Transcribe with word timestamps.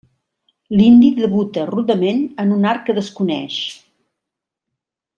L'indi 0.79 1.11
debuta 1.19 1.67
rudement 1.71 2.25
en 2.45 2.57
un 2.57 2.67
art 2.73 2.85
que 2.89 2.99
desconeix. 3.03 3.61